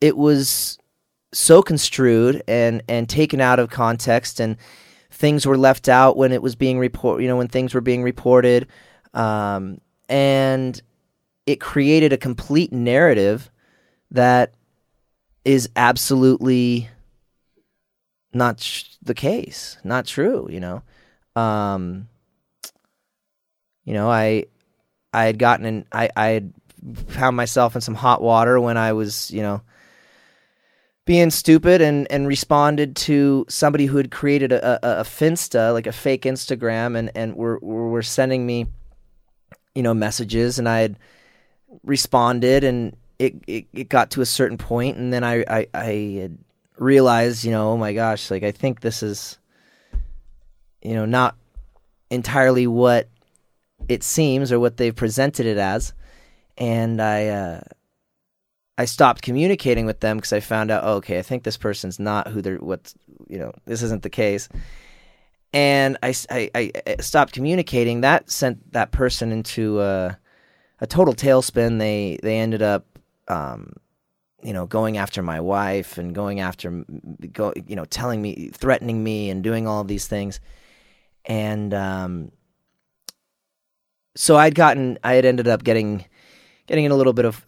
it 0.00 0.16
was 0.16 0.78
so 1.32 1.62
construed 1.62 2.42
and 2.48 2.82
and 2.88 3.08
taken 3.08 3.40
out 3.40 3.58
of 3.58 3.70
context 3.70 4.40
and 4.40 4.56
things 5.10 5.46
were 5.46 5.58
left 5.58 5.88
out 5.88 6.16
when 6.16 6.32
it 6.32 6.42
was 6.42 6.56
being 6.56 6.78
report 6.78 7.22
you 7.22 7.28
know 7.28 7.36
when 7.36 7.48
things 7.48 7.74
were 7.74 7.80
being 7.80 8.02
reported. 8.02 8.66
Um, 9.12 9.80
and 10.08 10.80
it 11.46 11.60
created 11.60 12.12
a 12.12 12.16
complete 12.16 12.72
narrative 12.72 13.50
that 14.10 14.54
is 15.44 15.68
absolutely 15.76 16.88
not 18.32 18.60
sh- 18.60 18.96
the 19.02 19.14
case 19.14 19.78
not 19.84 20.06
true 20.06 20.48
you 20.50 20.60
know? 20.60 20.82
Um, 21.36 22.08
you 23.84 23.94
know 23.94 24.10
i 24.10 24.44
i 25.12 25.24
had 25.24 25.38
gotten 25.38 25.66
in 25.66 25.84
i 25.92 26.08
i 26.16 26.26
had 26.28 26.52
found 27.08 27.36
myself 27.36 27.74
in 27.74 27.80
some 27.80 27.94
hot 27.94 28.22
water 28.22 28.60
when 28.60 28.76
i 28.76 28.92
was 28.92 29.30
you 29.30 29.42
know 29.42 29.60
being 31.10 31.28
stupid 31.28 31.82
and, 31.82 32.06
and 32.08 32.28
responded 32.28 32.94
to 32.94 33.44
somebody 33.48 33.86
who 33.86 33.96
had 33.96 34.12
created 34.12 34.52
a, 34.52 34.76
a, 34.86 35.00
a 35.00 35.02
Finsta, 35.02 35.72
like 35.72 35.88
a 35.88 35.92
fake 35.92 36.22
Instagram, 36.22 36.96
and, 36.96 37.10
and 37.16 37.34
were, 37.34 37.58
were 37.58 38.00
sending 38.00 38.46
me, 38.46 38.64
you 39.74 39.82
know, 39.82 39.92
messages, 39.92 40.60
and 40.60 40.68
I 40.68 40.78
had 40.78 41.00
responded, 41.82 42.62
and 42.62 42.96
it, 43.18 43.34
it, 43.48 43.66
it 43.72 43.88
got 43.88 44.12
to 44.12 44.20
a 44.20 44.24
certain 44.24 44.56
point, 44.56 44.98
and 44.98 45.12
then 45.12 45.24
I, 45.24 45.42
I, 45.48 45.66
I 45.74 46.30
realized, 46.78 47.42
you 47.42 47.50
know, 47.50 47.72
oh 47.72 47.76
my 47.76 47.92
gosh, 47.92 48.30
like 48.30 48.44
I 48.44 48.52
think 48.52 48.80
this 48.80 49.02
is, 49.02 49.36
you 50.80 50.94
know, 50.94 51.06
not 51.06 51.36
entirely 52.10 52.68
what 52.68 53.08
it 53.88 54.04
seems 54.04 54.52
or 54.52 54.60
what 54.60 54.76
they've 54.76 54.94
presented 54.94 55.46
it 55.46 55.58
as, 55.58 55.92
and 56.56 57.02
I, 57.02 57.26
uh, 57.26 57.60
I 58.80 58.86
stopped 58.86 59.20
communicating 59.20 59.84
with 59.84 60.00
them 60.00 60.16
because 60.16 60.32
I 60.32 60.40
found 60.40 60.70
out, 60.70 60.84
oh, 60.84 60.94
okay, 60.94 61.18
I 61.18 61.22
think 61.22 61.42
this 61.42 61.58
person's 61.58 61.98
not 62.00 62.28
who 62.28 62.40
they're, 62.40 62.56
what's, 62.56 62.94
you 63.28 63.38
know, 63.38 63.52
this 63.66 63.82
isn't 63.82 64.02
the 64.02 64.08
case. 64.08 64.48
And 65.52 65.98
I, 66.02 66.14
I, 66.30 66.72
I 66.86 66.96
stopped 67.00 67.34
communicating. 67.34 68.00
That 68.00 68.30
sent 68.30 68.72
that 68.72 68.90
person 68.90 69.32
into 69.32 69.82
a, 69.82 70.18
a 70.80 70.86
total 70.86 71.12
tailspin. 71.12 71.78
They, 71.78 72.18
they 72.22 72.38
ended 72.38 72.62
up, 72.62 72.86
um, 73.28 73.74
you 74.42 74.54
know, 74.54 74.64
going 74.64 74.96
after 74.96 75.22
my 75.22 75.40
wife 75.40 75.98
and 75.98 76.14
going 76.14 76.40
after, 76.40 76.82
go, 77.34 77.52
you 77.66 77.76
know, 77.76 77.84
telling 77.84 78.22
me, 78.22 78.48
threatening 78.54 79.04
me, 79.04 79.28
and 79.28 79.44
doing 79.44 79.66
all 79.68 79.84
these 79.84 80.08
things. 80.08 80.40
And 81.26 81.74
um, 81.74 82.32
so 84.16 84.38
I'd 84.38 84.54
gotten, 84.54 84.98
I 85.04 85.12
had 85.16 85.26
ended 85.26 85.48
up 85.48 85.64
getting, 85.64 86.06
getting 86.66 86.86
in 86.86 86.92
a 86.92 86.96
little 86.96 87.12
bit 87.12 87.26
of 87.26 87.44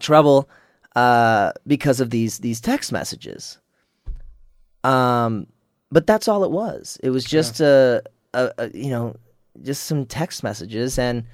trouble 0.00 0.48
uh, 0.96 1.52
because 1.66 2.00
of 2.00 2.10
these 2.10 2.38
these 2.38 2.60
text 2.60 2.92
messages. 2.92 3.58
Um, 4.84 5.46
but 5.90 6.06
that's 6.06 6.28
all 6.28 6.44
it 6.44 6.50
was. 6.50 6.98
It 7.02 7.10
was 7.10 7.24
just 7.24 7.60
yeah. 7.60 7.66
a, 7.66 8.00
a, 8.34 8.52
a, 8.58 8.70
you 8.76 8.90
know 8.90 9.16
just 9.62 9.84
some 9.84 10.06
text 10.06 10.42
messages 10.42 10.98
and 10.98 11.24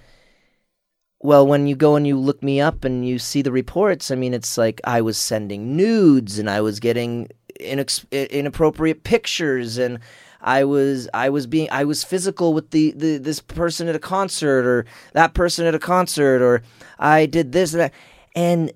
well 1.20 1.46
when 1.46 1.68
you 1.68 1.76
go 1.76 1.94
and 1.94 2.06
you 2.06 2.18
look 2.18 2.42
me 2.42 2.60
up 2.60 2.84
and 2.84 3.06
you 3.06 3.16
see 3.16 3.42
the 3.42 3.52
reports 3.52 4.10
i 4.10 4.16
mean 4.16 4.34
it's 4.34 4.58
like 4.58 4.80
i 4.82 5.00
was 5.00 5.16
sending 5.16 5.76
nudes 5.76 6.36
and 6.36 6.50
i 6.50 6.60
was 6.60 6.80
getting 6.80 7.28
inex- 7.60 8.10
inappropriate 8.30 9.04
pictures 9.04 9.78
and 9.78 10.00
I 10.40 10.64
was 10.64 11.08
I 11.12 11.30
was 11.30 11.46
being 11.46 11.68
I 11.70 11.84
was 11.84 12.04
physical 12.04 12.54
with 12.54 12.70
the, 12.70 12.92
the 12.92 13.18
this 13.18 13.40
person 13.40 13.88
at 13.88 13.96
a 13.96 13.98
concert 13.98 14.64
or 14.64 14.84
that 15.12 15.34
person 15.34 15.66
at 15.66 15.74
a 15.74 15.80
concert 15.80 16.42
or 16.42 16.62
I 16.98 17.26
did 17.26 17.52
this 17.52 17.72
and 17.72 17.80
that 17.80 17.92
and 18.38 18.72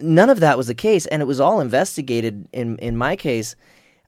none 0.00 0.28
of 0.28 0.40
that 0.40 0.56
was 0.56 0.66
the 0.66 0.74
case, 0.74 1.06
and 1.06 1.22
it 1.22 1.26
was 1.26 1.38
all 1.38 1.60
investigated 1.60 2.48
in 2.52 2.76
in 2.78 2.96
my 2.96 3.14
case. 3.14 3.54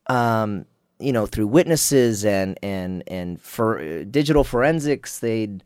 Um, 0.09 0.67
you 0.99 1.13
know, 1.13 1.27
through 1.27 1.47
witnesses 1.47 2.25
and 2.25 2.59
and 2.61 3.05
and 3.07 3.41
for 3.41 3.79
uh, 3.79 4.05
digital 4.11 4.43
forensics, 4.43 5.21
they'd 5.21 5.63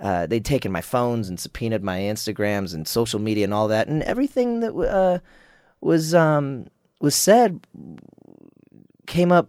uh, 0.00 0.26
they'd 0.26 0.44
taken 0.44 0.72
my 0.72 0.80
phones 0.80 1.28
and 1.28 1.38
subpoenaed 1.38 1.84
my 1.84 2.00
Instagrams 2.00 2.74
and 2.74 2.88
social 2.88 3.20
media 3.20 3.44
and 3.44 3.54
all 3.54 3.68
that, 3.68 3.86
and 3.86 4.02
everything 4.02 4.60
that 4.60 4.74
uh, 4.74 5.20
was 5.80 6.12
um, 6.12 6.66
was 7.00 7.14
said 7.14 7.64
came 9.06 9.30
up 9.30 9.46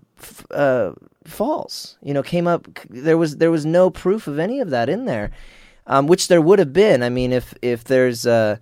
uh, 0.51 0.91
false. 1.25 1.97
You 2.03 2.13
know, 2.13 2.21
came 2.21 2.45
up. 2.47 2.67
There 2.87 3.17
was 3.17 3.37
there 3.37 3.51
was 3.51 3.65
no 3.65 3.89
proof 3.89 4.27
of 4.27 4.37
any 4.37 4.59
of 4.59 4.69
that 4.69 4.89
in 4.89 5.05
there 5.05 5.31
um, 5.89 6.07
which 6.07 6.27
there 6.27 6.41
would 6.41 6.59
have 6.59 6.71
been. 6.71 7.03
I 7.03 7.09
mean, 7.09 7.33
if 7.33 7.53
if 7.61 7.83
there's 7.83 8.25
uh, 8.25 8.57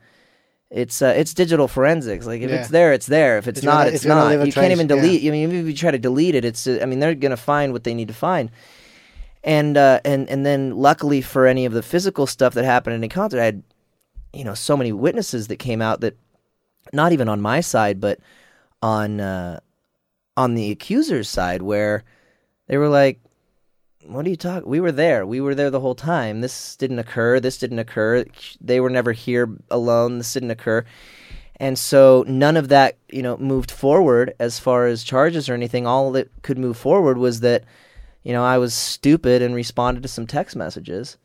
it's 0.71 1.01
uh, 1.01 1.13
it's 1.15 1.33
digital 1.33 1.67
forensics. 1.67 2.25
Like 2.25 2.41
if 2.41 2.49
yeah. 2.49 2.57
it's 2.57 2.69
there, 2.69 2.93
it's 2.93 3.05
there. 3.05 3.37
If 3.37 3.47
it's, 3.47 3.59
it's 3.59 3.65
not, 3.65 3.87
it's, 3.87 3.97
it's 3.97 4.05
not. 4.05 4.31
You 4.31 4.39
trace. 4.39 4.53
can't 4.55 4.71
even 4.71 4.87
delete. 4.87 5.21
Yeah. 5.21 5.29
I 5.29 5.33
mean, 5.33 5.43
even 5.43 5.59
if 5.59 5.67
you 5.67 5.73
try 5.73 5.91
to 5.91 5.99
delete 5.99 6.35
it, 6.35 6.45
it's. 6.45 6.65
Uh, 6.65 6.79
I 6.81 6.85
mean, 6.85 6.99
they're 6.99 7.13
gonna 7.13 7.37
find 7.37 7.73
what 7.73 7.83
they 7.83 7.93
need 7.93 8.07
to 8.07 8.13
find. 8.13 8.49
And 9.43 9.77
uh, 9.77 9.99
and 10.03 10.27
and 10.29 10.45
then 10.45 10.75
luckily 10.75 11.21
for 11.21 11.45
any 11.45 11.65
of 11.65 11.73
the 11.73 11.83
physical 11.83 12.27
stuff 12.27 12.53
that 12.55 12.65
happened 12.65 12.95
in 12.95 13.01
the 13.01 13.07
concert, 13.07 13.39
I 13.39 13.45
had, 13.45 13.63
you 14.33 14.43
know, 14.43 14.53
so 14.53 14.75
many 14.75 14.91
witnesses 14.91 15.47
that 15.47 15.57
came 15.57 15.81
out 15.81 16.01
that, 16.01 16.17
not 16.91 17.11
even 17.11 17.29
on 17.29 17.41
my 17.41 17.61
side, 17.61 17.99
but 18.01 18.19
on 18.81 19.19
uh, 19.19 19.59
on 20.35 20.55
the 20.55 20.71
accuser's 20.71 21.29
side, 21.29 21.61
where 21.61 22.03
they 22.67 22.77
were 22.77 22.89
like, 22.89 23.19
what 24.07 24.25
are 24.25 24.29
you 24.29 24.35
talking? 24.35 24.69
We 24.69 24.79
were 24.79 24.91
there. 24.91 25.25
We 25.25 25.41
were 25.41 25.55
there 25.55 25.69
the 25.69 25.79
whole 25.79 25.95
time. 25.95 26.41
This 26.41 26.75
didn't 26.75 26.99
occur. 26.99 27.39
This 27.39 27.57
didn't 27.57 27.79
occur. 27.79 28.25
They 28.61 28.79
were 28.79 28.89
never 28.89 29.11
here 29.11 29.49
alone. 29.69 30.17
This 30.17 30.33
didn't 30.33 30.51
occur. 30.51 30.85
And 31.59 31.77
so 31.77 32.23
none 32.27 32.55
of 32.55 32.69
that, 32.69 32.97
you 33.09 33.21
know, 33.21 33.37
moved 33.37 33.71
forward 33.71 34.33
as 34.39 34.59
far 34.59 34.85
as 34.85 35.03
charges 35.03 35.49
or 35.49 35.53
anything. 35.53 35.87
All 35.87 36.11
that 36.11 36.29
could 36.43 36.57
move 36.57 36.77
forward 36.77 37.17
was 37.17 37.39
that, 37.41 37.63
you 38.23 38.31
know, 38.31 38.43
I 38.43 38.57
was 38.57 38.73
stupid 38.73 39.41
and 39.41 39.55
responded 39.55 40.03
to 40.03 40.09
some 40.09 40.27
text 40.27 40.55
messages, 40.55 41.17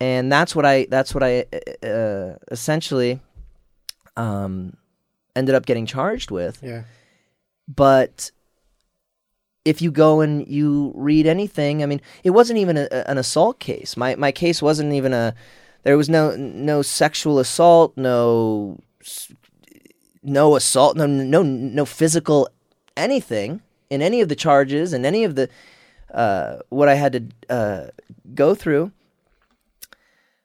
and 0.00 0.32
that's 0.32 0.56
what 0.56 0.66
I 0.66 0.86
that's 0.90 1.14
what 1.14 1.22
I 1.22 1.46
uh, 1.86 2.36
essentially 2.50 3.20
um, 4.16 4.76
ended 5.36 5.54
up 5.54 5.66
getting 5.66 5.86
charged 5.86 6.30
with. 6.30 6.58
Yeah. 6.62 6.82
But 7.68 8.32
if 9.64 9.80
you 9.80 9.90
go 9.90 10.20
and 10.20 10.46
you 10.46 10.92
read 10.94 11.26
anything, 11.26 11.82
I 11.82 11.86
mean, 11.86 12.00
it 12.22 12.30
wasn't 12.30 12.58
even 12.58 12.76
a, 12.76 12.88
an 13.06 13.18
assault 13.18 13.58
case. 13.58 13.96
My 13.96 14.14
my 14.16 14.32
case 14.32 14.62
wasn't 14.62 14.92
even 14.92 15.12
a. 15.12 15.34
There 15.82 15.96
was 15.96 16.08
no 16.08 16.36
no 16.36 16.82
sexual 16.82 17.38
assault, 17.38 17.96
no 17.96 18.78
no 20.22 20.56
assault, 20.56 20.96
no 20.96 21.06
no 21.06 21.42
no 21.42 21.84
physical 21.84 22.48
anything 22.96 23.60
in 23.90 24.02
any 24.02 24.20
of 24.20 24.28
the 24.28 24.36
charges 24.36 24.92
and 24.92 25.04
any 25.04 25.24
of 25.24 25.34
the 25.34 25.48
uh, 26.12 26.58
what 26.68 26.88
I 26.88 26.94
had 26.94 27.12
to 27.48 27.54
uh, 27.54 27.86
go 28.34 28.54
through. 28.54 28.92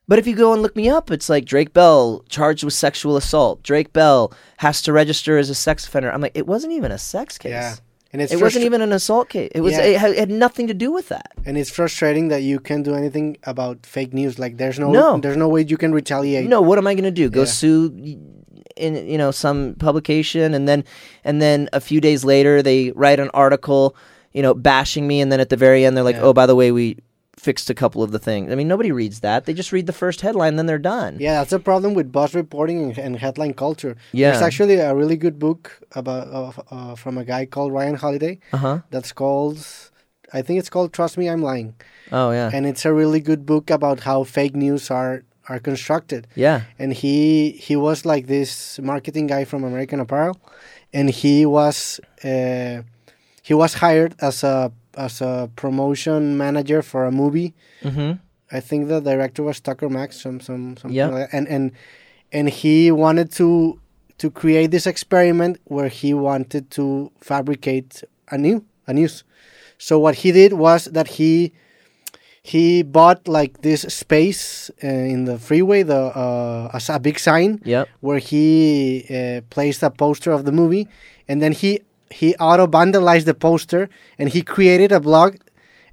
But 0.07 0.17
if 0.17 0.25
you 0.25 0.35
go 0.35 0.53
and 0.53 0.63
look 0.63 0.75
me 0.75 0.89
up, 0.89 1.11
it's 1.11 1.29
like 1.29 1.45
Drake 1.45 1.71
Bell 1.71 2.23
charged 2.29 2.63
with 2.63 2.73
sexual 2.73 3.15
assault. 3.15 3.61
Drake 3.61 3.93
Bell 3.93 4.33
has 4.57 4.81
to 4.81 4.91
register 4.91 5.37
as 5.37 5.51
a 5.51 5.55
sex 5.55 5.85
offender. 5.85 6.11
I'm 6.11 6.21
like, 6.21 6.31
it 6.35 6.47
wasn't 6.47 6.73
even 6.73 6.91
a 6.91 6.97
sex 6.97 7.37
case. 7.37 7.51
Yeah. 7.51 7.75
And 8.11 8.21
it's 8.21 8.33
it 8.33 8.41
wasn't 8.41 8.65
even 8.65 8.81
an 8.81 8.91
assault 8.91 9.29
case. 9.29 9.51
It 9.53 9.61
was 9.61 9.73
yeah. 9.73 9.83
it, 9.83 9.99
had, 9.99 10.11
it 10.11 10.17
had 10.17 10.31
nothing 10.31 10.67
to 10.67 10.73
do 10.73 10.91
with 10.91 11.09
that. 11.09 11.31
And 11.45 11.57
it's 11.57 11.69
frustrating 11.69 12.29
that 12.29 12.41
you 12.41 12.59
can't 12.59 12.83
do 12.83 12.95
anything 12.95 13.37
about 13.43 13.85
fake 13.85 14.13
news. 14.13 14.39
Like 14.39 14.57
there's 14.57 14.79
no, 14.79 14.91
no. 14.91 15.19
there's 15.19 15.37
no 15.37 15.47
way 15.47 15.61
you 15.61 15.77
can 15.77 15.93
retaliate. 15.93 16.47
No, 16.49 16.59
what 16.61 16.79
am 16.79 16.87
I 16.87 16.95
going 16.95 17.03
to 17.03 17.11
do? 17.11 17.29
Go 17.29 17.41
yeah. 17.41 17.45
sue 17.45 17.93
in 18.75 19.07
you 19.07 19.17
know 19.17 19.29
some 19.29 19.75
publication 19.75 20.53
and 20.53 20.67
then 20.67 20.83
and 21.23 21.41
then 21.41 21.69
a 21.73 21.81
few 21.81 22.01
days 22.01 22.23
later 22.23 22.63
they 22.63 22.91
write 22.91 23.19
an 23.19 23.29
article, 23.33 23.95
you 24.33 24.41
know, 24.41 24.55
bashing 24.55 25.07
me 25.07 25.21
and 25.21 25.31
then 25.31 25.39
at 25.39 25.49
the 25.49 25.57
very 25.57 25.85
end 25.85 25.95
they're 25.95 26.03
like, 26.03 26.15
yeah. 26.15 26.23
"Oh, 26.23 26.33
by 26.33 26.47
the 26.47 26.55
way, 26.55 26.71
we 26.71 26.97
fixed 27.39 27.69
a 27.69 27.73
couple 27.73 28.03
of 28.03 28.11
the 28.11 28.19
things. 28.19 28.51
I 28.51 28.55
mean, 28.55 28.67
nobody 28.67 28.91
reads 28.91 29.21
that. 29.21 29.45
They 29.45 29.53
just 29.53 29.71
read 29.71 29.87
the 29.87 29.93
first 29.93 30.21
headline, 30.21 30.57
then 30.57 30.65
they're 30.65 30.77
done. 30.77 31.17
Yeah, 31.19 31.39
that's 31.39 31.53
a 31.53 31.59
problem 31.59 31.93
with 31.93 32.11
buzz 32.11 32.35
reporting 32.35 32.97
and, 32.99 33.15
headline 33.17 33.53
culture. 33.53 33.95
Yeah, 34.11 34.31
there's 34.31 34.43
actually 34.43 34.75
a 34.75 34.93
really 34.93 35.17
good 35.17 35.39
book 35.39 35.79
about 35.93 36.27
uh, 36.27 36.51
uh, 36.75 36.95
from 36.95 37.17
a 37.17 37.25
guy 37.25 37.45
called 37.45 37.71
Ryan 37.73 37.95
Holiday. 37.95 38.39
Uh-huh. 38.53 38.79
That's 38.89 39.11
called, 39.11 39.57
I 40.33 40.41
think 40.41 40.59
it's 40.59 40.69
called 40.69 40.93
"Trust 40.93 41.17
Me, 41.17 41.29
I'm 41.29 41.41
Lying." 41.41 41.75
Oh 42.11 42.31
yeah, 42.31 42.51
and 42.53 42.65
it's 42.65 42.85
a 42.85 42.93
really 42.93 43.21
good 43.21 43.45
book 43.45 43.69
about 43.69 44.01
how 44.01 44.23
fake 44.23 44.55
news 44.55 44.91
are 44.91 45.23
are 45.47 45.59
constructed. 45.59 46.27
Yeah, 46.35 46.61
and 46.77 46.93
he 46.93 47.51
he 47.51 47.75
was 47.75 48.05
like 48.05 48.27
this 48.27 48.79
marketing 48.79 49.27
guy 49.27 49.45
from 49.45 49.63
American 49.63 49.99
Apparel, 49.99 50.37
and 50.93 51.09
he 51.09 51.45
was 51.45 51.99
uh, 52.23 52.81
he 53.41 53.53
was 53.53 53.75
hired 53.75 54.15
as 54.21 54.43
a 54.43 54.71
as 54.99 55.21
a 55.21 55.49
promotion 55.55 56.37
manager 56.37 56.81
for 56.81 57.05
a 57.05 57.11
movie. 57.11 57.53
Mm-hmm. 57.81 58.19
I 58.51 58.59
think 58.59 58.87
the 58.87 58.99
director 58.99 59.43
was 59.43 59.59
Tucker 59.59 59.89
Max, 59.89 60.21
some 60.21 60.39
some 60.39 60.75
something 60.77 60.95
yep. 60.95 61.11
like 61.11 61.29
and 61.31 61.47
and 61.47 61.71
and 62.31 62.49
he 62.49 62.91
wanted 62.91 63.31
to 63.33 63.79
to 64.17 64.29
create 64.29 64.71
this 64.71 64.85
experiment 64.85 65.57
where 65.65 65.87
he 65.87 66.13
wanted 66.13 66.69
to 66.71 67.11
fabricate 67.21 68.03
a 68.29 68.37
new 68.37 68.65
a 68.87 68.93
news. 68.93 69.23
So 69.77 69.97
what 69.97 70.15
he 70.15 70.31
did 70.31 70.53
was 70.53 70.85
that 70.85 71.07
he 71.07 71.53
he 72.41 72.83
bought 72.83 73.27
like 73.27 73.61
this 73.61 73.81
space 73.81 74.71
uh, 74.83 74.87
in 74.87 75.25
the 75.25 75.37
freeway, 75.37 75.83
the 75.83 76.01
uh, 76.17 76.71
as 76.73 76.89
a 76.89 76.99
big 76.99 77.19
sign 77.19 77.61
Yep. 77.63 77.87
where 78.01 78.19
he 78.19 79.05
uh, 79.09 79.41
placed 79.49 79.83
a 79.83 79.91
poster 79.91 80.31
of 80.31 80.45
the 80.45 80.51
movie, 80.51 80.87
and 81.27 81.41
then 81.41 81.51
he 81.51 81.81
he 82.09 82.35
auto 82.35 82.67
vandalized 82.67 83.25
the 83.25 83.33
poster, 83.33 83.89
and 84.17 84.29
he 84.29 84.41
created 84.41 84.91
a 84.91 84.99
blog. 84.99 85.37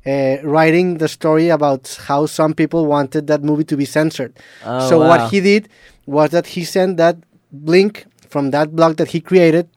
Uh, 0.07 0.37
writing 0.45 0.99
the 0.99 1.09
story 1.09 1.49
about 1.49 1.99
how 2.07 2.27
some 2.27 2.55
people 2.55 2.87
wanted 2.87 3.27
that 3.27 3.43
movie 3.43 3.65
to 3.65 3.77
be 3.77 3.85
censored. 3.85 4.33
Oh, 4.65 4.89
so 4.89 5.01
wow. 5.01 5.09
what 5.09 5.31
he 5.33 5.41
did 5.41 5.69
was 6.07 6.31
that 6.31 6.47
he 6.47 6.63
sent 6.63 6.97
that 6.99 7.17
link 7.53 8.07
from 8.29 8.53
that 8.53 8.77
blog 8.77 8.99
that 8.99 9.09
he 9.09 9.21
created 9.21 9.69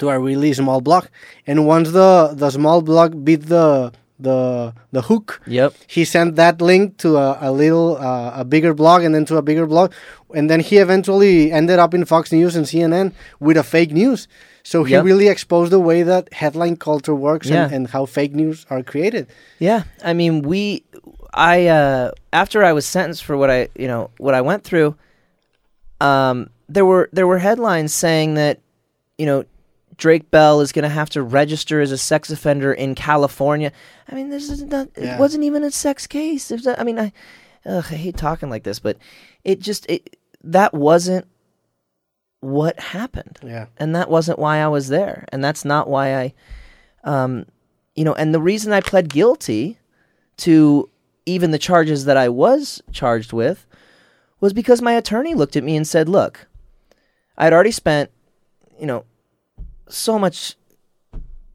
to 0.00 0.08
a 0.08 0.18
really 0.18 0.52
small 0.52 0.80
blog, 0.80 1.06
and 1.46 1.68
once 1.68 1.92
the 1.92 2.34
the 2.34 2.50
small 2.50 2.82
blog 2.82 3.24
beat 3.24 3.46
the 3.46 3.92
the 4.24 4.72
the 4.92 5.02
hook, 5.02 5.40
Yep. 5.46 5.72
he 5.86 6.04
sent 6.04 6.36
that 6.36 6.60
link 6.60 6.96
to 7.04 7.16
a, 7.16 7.38
a 7.40 7.50
little 7.52 7.96
uh, 7.96 8.40
a 8.40 8.44
bigger 8.44 8.74
blog 8.74 9.04
and 9.04 9.14
then 9.14 9.24
to 9.26 9.36
a 9.36 9.42
bigger 9.42 9.66
blog. 9.66 9.92
And 10.34 10.48
then 10.50 10.60
he 10.60 10.76
eventually 10.78 11.52
ended 11.52 11.78
up 11.78 11.94
in 11.94 12.04
fox 12.04 12.32
news 12.32 12.56
and 12.56 12.66
cnn 12.66 13.12
with 13.38 13.56
a 13.56 13.62
fake 13.62 13.92
news. 13.92 14.26
So 14.66 14.82
he 14.84 14.92
Yep. 14.94 15.04
really 15.04 15.28
exposed 15.28 15.70
the 15.70 15.78
way 15.90 16.02
that 16.02 16.32
headline 16.32 16.76
culture 16.76 17.14
works 17.14 17.48
and, 17.50 17.72
and 17.74 17.82
how 17.94 18.06
fake 18.06 18.34
news 18.34 18.66
are 18.70 18.82
created. 18.82 19.26
Yeah, 19.58 19.82
I 20.02 20.12
mean, 20.14 20.40
we, 20.42 20.82
I, 21.34 21.66
uh, 21.68 22.10
after 22.32 22.64
I 22.64 22.72
was 22.72 22.86
sentenced 22.86 23.24
for 23.24 23.36
what 23.36 23.50
I, 23.50 23.68
you 23.76 23.86
know, 23.86 24.08
what 24.18 24.34
I 24.34 24.40
went 24.40 24.64
through, 24.64 24.96
um, 26.00 26.48
there 26.68 26.84
were 26.86 27.08
there 27.12 27.26
were 27.26 27.38
headlines 27.38 27.92
saying 27.92 28.34
that, 28.34 28.58
you 29.18 29.26
know, 29.26 29.44
Drake 29.96 30.30
Bell 30.30 30.60
is 30.60 30.72
going 30.72 30.82
to 30.82 30.88
have 30.88 31.10
to 31.10 31.22
register 31.22 31.80
as 31.80 31.92
a 31.92 31.98
sex 31.98 32.30
offender 32.30 32.72
in 32.72 32.94
California. 32.94 33.72
I 34.08 34.14
mean, 34.14 34.30
this 34.30 34.50
is 34.50 34.62
not. 34.62 34.88
Yeah. 34.96 35.16
It 35.16 35.20
wasn't 35.20 35.44
even 35.44 35.62
a 35.62 35.70
sex 35.70 36.06
case. 36.06 36.50
I 36.66 36.82
mean, 36.84 36.98
I, 36.98 37.12
ugh, 37.66 37.86
I 37.90 37.94
hate 37.94 38.16
talking 38.16 38.50
like 38.50 38.64
this, 38.64 38.78
but 38.78 38.96
it 39.44 39.60
just 39.60 39.88
it 39.88 40.16
that 40.42 40.74
wasn't 40.74 41.26
what 42.40 42.78
happened 42.78 43.38
yeah 43.42 43.64
and 43.78 43.96
that 43.96 44.10
wasn't 44.10 44.38
why 44.38 44.58
I 44.58 44.68
was 44.68 44.88
there, 44.88 45.24
and 45.30 45.42
that's 45.42 45.64
not 45.64 45.88
why 45.88 46.14
I, 46.14 46.34
um, 47.04 47.46
you 47.94 48.04
know, 48.04 48.14
and 48.14 48.34
the 48.34 48.40
reason 48.40 48.72
I 48.72 48.80
pled 48.80 49.08
guilty 49.08 49.78
to 50.38 50.88
even 51.26 51.52
the 51.52 51.58
charges 51.58 52.04
that 52.04 52.16
I 52.16 52.28
was 52.28 52.82
charged 52.92 53.32
with 53.32 53.66
was 54.40 54.52
because 54.52 54.82
my 54.82 54.92
attorney 54.92 55.34
looked 55.34 55.56
at 55.56 55.64
me 55.64 55.76
and 55.76 55.86
said, 55.86 56.08
"Look, 56.08 56.46
I 57.38 57.44
had 57.44 57.52
already 57.52 57.70
spent, 57.70 58.10
you 58.78 58.86
know, 58.86 59.04
so 59.88 60.18
much 60.18 60.56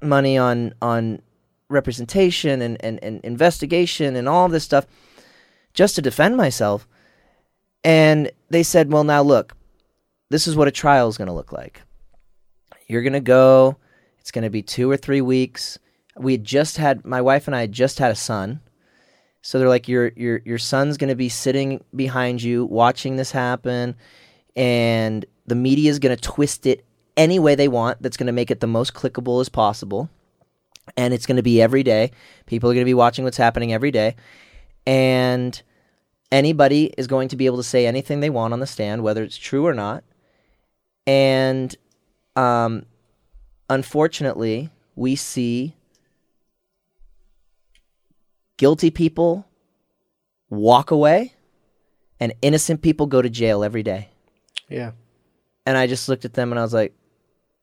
money 0.01 0.37
on 0.37 0.73
on 0.81 1.21
representation 1.69 2.61
and, 2.61 2.83
and, 2.83 3.03
and 3.03 3.21
investigation 3.23 4.15
and 4.15 4.27
all 4.27 4.49
this 4.49 4.63
stuff 4.63 4.85
just 5.73 5.95
to 5.95 6.01
defend 6.01 6.37
myself." 6.37 6.87
And 7.83 8.31
they 8.49 8.63
said, 8.63 8.91
"Well, 8.91 9.03
now 9.03 9.21
look, 9.21 9.55
this 10.29 10.47
is 10.47 10.55
what 10.55 10.67
a 10.67 10.71
trial 10.71 11.07
is 11.07 11.17
going 11.17 11.27
to 11.27 11.33
look 11.33 11.51
like. 11.51 11.81
You're 12.87 13.03
going 13.03 13.13
to 13.13 13.19
go. 13.19 13.77
It's 14.19 14.31
going 14.31 14.43
to 14.43 14.49
be 14.49 14.61
two 14.61 14.89
or 14.89 14.97
three 14.97 15.21
weeks. 15.21 15.77
We 16.17 16.33
had 16.33 16.43
just 16.43 16.77
had 16.77 17.05
my 17.05 17.21
wife 17.21 17.47
and 17.47 17.55
I 17.55 17.61
had 17.61 17.71
just 17.71 17.99
had 17.99 18.11
a 18.11 18.15
son, 18.15 18.59
so 19.41 19.57
they're 19.57 19.69
like, 19.69 19.87
your 19.87 20.11
your 20.15 20.41
your 20.43 20.57
son's 20.57 20.97
going 20.97 21.09
to 21.09 21.15
be 21.15 21.29
sitting 21.29 21.83
behind 21.95 22.43
you 22.43 22.65
watching 22.65 23.15
this 23.15 23.31
happen, 23.31 23.95
and 24.55 25.25
the 25.47 25.55
media 25.55 25.89
is 25.89 25.99
going 25.99 26.15
to 26.15 26.21
twist 26.21 26.65
it 26.65 26.85
any 27.19 27.37
way 27.37 27.53
they 27.53 27.67
want. 27.67 28.01
That's 28.01 28.17
going 28.17 28.27
to 28.27 28.33
make 28.33 28.49
it 28.49 28.61
the 28.61 28.67
most 28.67 28.95
clickable 28.95 29.41
as 29.41 29.49
possible, 29.49 30.09
and 30.97 31.13
it's 31.13 31.27
going 31.27 31.35
to 31.35 31.43
be 31.43 31.61
every 31.61 31.83
day. 31.83 32.11
People 32.47 32.71
are 32.71 32.73
going 32.73 32.85
to 32.85 32.89
be 32.89 32.95
watching 32.95 33.25
what's 33.25 33.37
happening 33.37 33.73
every 33.73 33.91
day, 33.91 34.15
and 34.87 35.61
anybody 36.31 36.93
is 36.97 37.05
going 37.05 37.27
to 37.29 37.35
be 37.35 37.45
able 37.45 37.57
to 37.57 37.63
say 37.63 37.85
anything 37.85 38.21
they 38.21 38.29
want 38.29 38.53
on 38.53 38.59
the 38.59 38.67
stand, 38.67 39.03
whether 39.03 39.21
it's 39.23 39.37
true 39.37 39.67
or 39.67 39.73
not. 39.73 40.03
And 41.05 41.75
um, 42.35 42.85
unfortunately, 43.69 44.69
we 44.95 45.15
see 45.15 45.75
guilty 48.57 48.91
people 48.91 49.45
walk 50.49 50.91
away 50.91 51.33
and 52.19 52.33
innocent 52.41 52.81
people 52.81 53.07
go 53.07 53.21
to 53.21 53.29
jail 53.29 53.63
every 53.63 53.83
day. 53.83 54.09
yeah 54.67 54.91
And 55.65 55.77
I 55.77 55.87
just 55.87 56.09
looked 56.09 56.25
at 56.25 56.33
them 56.33 56.51
and 56.51 56.59
I 56.59 56.63
was 56.63 56.73
like, 56.73 56.93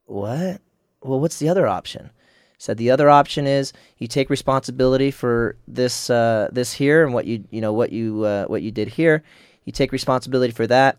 what? 0.06 0.60
Well, 1.02 1.20
what's 1.20 1.38
the 1.38 1.48
other 1.48 1.66
option? 1.66 2.10
Said 2.58 2.78
the 2.78 2.90
other 2.90 3.10
option 3.10 3.46
is 3.46 3.72
you 3.98 4.08
take 4.08 4.30
responsibility 4.30 5.10
for 5.10 5.56
this 5.68 6.08
uh, 6.08 6.48
this 6.50 6.72
here 6.72 7.04
and 7.04 7.12
what 7.12 7.26
you 7.26 7.44
you 7.50 7.60
know 7.60 7.74
what 7.74 7.92
you 7.92 8.24
uh, 8.24 8.46
what 8.46 8.62
you 8.62 8.70
did 8.70 8.88
here. 8.88 9.22
You 9.64 9.72
take 9.72 9.92
responsibility 9.92 10.52
for 10.52 10.66
that, 10.66 10.98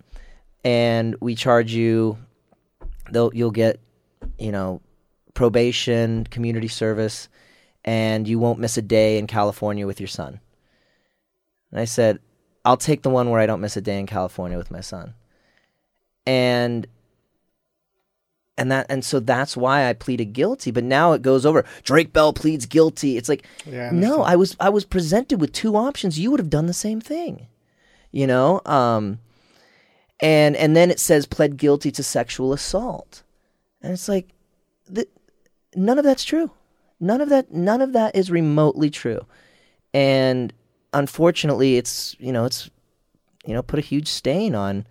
and 0.64 1.16
we 1.20 1.34
charge 1.34 1.74
you. 1.74 2.18
They'll 3.12 3.32
you'll 3.34 3.52
get 3.52 3.80
you 4.38 4.52
know 4.52 4.82
probation, 5.34 6.26
community 6.26 6.68
service, 6.68 7.28
and 7.84 8.28
you 8.28 8.38
won't 8.38 8.60
miss 8.60 8.78
a 8.78 8.82
day 8.82 9.18
in 9.18 9.26
California 9.26 9.88
with 9.88 10.00
your 10.00 10.08
son. 10.08 10.40
And 11.72 11.80
I 11.80 11.86
said, 11.86 12.20
I'll 12.66 12.78
take 12.78 13.02
the 13.02 13.10
one 13.10 13.30
where 13.30 13.40
I 13.40 13.46
don't 13.46 13.62
miss 13.62 13.78
a 13.78 13.82
day 13.82 14.00
in 14.00 14.08
California 14.08 14.58
with 14.58 14.72
my 14.72 14.82
son. 14.82 15.14
And 16.26 16.88
and 18.58 18.72
that 18.72 18.88
and 18.90 19.06
so 19.06 19.20
that's 19.20 19.56
why 19.56 19.88
I 19.88 19.94
pleaded 19.94 20.34
guilty. 20.34 20.72
But 20.72 20.84
now 20.84 21.14
it 21.14 21.22
goes 21.22 21.46
over. 21.46 21.64
Drake 21.84 22.12
Bell 22.12 22.34
pleads 22.34 22.66
guilty. 22.66 23.18
It's 23.18 23.30
like 23.30 23.46
Yeah, 23.66 23.90
I 23.90 23.94
no. 23.94 24.24
I 24.24 24.36
was 24.36 24.56
I 24.60 24.70
was 24.70 24.86
presented 24.86 25.40
with 25.40 25.54
two 25.54 25.76
options. 25.76 26.20
You 26.20 26.32
would 26.32 26.40
have 26.40 26.50
done 26.50 26.66
the 26.66 26.74
same 26.74 27.00
thing. 27.00 27.48
You 28.12 28.26
know? 28.28 28.62
Um 28.66 29.20
and 30.20 30.56
and 30.56 30.76
then 30.76 30.90
it 30.90 31.00
says 31.00 31.28
pled 31.28 31.58
guilty 31.58 31.92
to 31.92 32.04
sexual 32.04 32.52
assault. 32.54 33.22
And 33.82 33.94
it's 33.94 34.10
like 34.10 34.30
th- 34.94 35.10
none 35.76 36.00
of 36.00 36.06
that's 36.06 36.24
true. 36.24 36.50
None 37.00 37.22
of 37.22 37.30
that 37.30 37.52
none 37.52 37.82
of 37.82 37.94
that 37.94 38.16
is 38.16 38.32
remotely 38.32 38.90
true. 38.90 39.26
And 39.94 40.52
unfortunately 40.94 41.78
it's 41.78 42.16
you 42.20 42.32
know, 42.32 42.46
it's 42.46 42.70
you 43.46 43.54
know, 43.54 43.62
put 43.62 43.80
a 43.80 43.84
huge 43.84 44.08
stain 44.08 44.56
on 44.56 44.88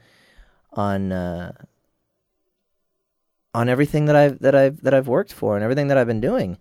on 0.73 1.11
uh 1.11 1.53
on 3.57 3.71
everything 3.71 4.05
that 4.05 4.15
I've 4.15 4.39
that 4.41 4.55
I've 4.55 4.83
that 4.83 4.93
I've 4.93 5.09
worked 5.09 5.33
for 5.33 5.57
and 5.57 5.65
everything 5.65 5.89
that 5.89 5.97
I've 5.97 6.07
been 6.07 6.21
doing. 6.21 6.59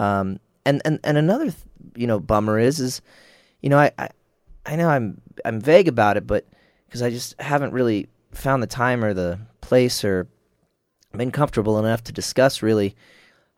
Um, 0.00 0.40
and 0.66 0.82
and 0.84 0.98
and 1.04 1.16
another 1.16 1.44
th- 1.44 1.56
you 1.94 2.08
know 2.08 2.18
bummer 2.18 2.58
is 2.58 2.80
is 2.80 3.00
you 3.62 3.70
know 3.70 3.78
I, 3.78 3.92
I 3.96 4.08
I 4.66 4.74
know 4.74 4.88
I'm 4.88 5.20
I'm 5.44 5.60
vague 5.60 5.86
about 5.86 6.16
it, 6.16 6.26
but 6.26 6.44
because 6.86 7.02
I 7.02 7.10
just 7.10 7.40
haven't 7.40 7.72
really 7.72 8.08
found 8.32 8.64
the 8.64 8.66
time 8.66 9.04
or 9.04 9.14
the 9.14 9.38
place 9.60 10.04
or 10.04 10.26
been 11.12 11.30
comfortable 11.30 11.78
enough 11.78 12.02
to 12.02 12.12
discuss 12.12 12.62
really 12.62 12.96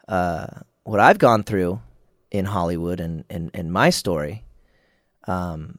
uh, 0.07 0.47
what 0.85 1.01
I've 1.01 1.19
gone 1.19 1.45
through 1.45 1.81
in 2.31 2.45
Hollywood 2.45 3.01
and 3.01 3.25
and, 3.31 3.51
and 3.55 3.73
my 3.73 3.89
story. 3.89 4.45
Um, 5.27 5.79